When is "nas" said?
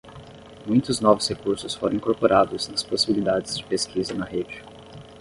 2.67-2.81